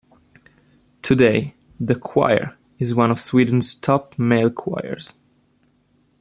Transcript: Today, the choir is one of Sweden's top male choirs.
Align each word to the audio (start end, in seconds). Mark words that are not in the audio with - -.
Today, 1.03 1.53
the 1.79 1.93
choir 1.93 2.57
is 2.79 2.95
one 2.95 3.11
of 3.11 3.21
Sweden's 3.21 3.75
top 3.75 4.17
male 4.17 4.49
choirs. 4.49 5.13